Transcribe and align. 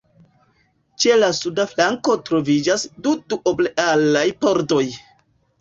Ĉe 1.03 1.17
la 1.23 1.27
suda 1.41 1.65
flanko 1.73 2.15
troviĝas 2.31 2.87
du 3.09 3.13
duoblealaj 3.35 4.27
pordoj. 4.47 4.85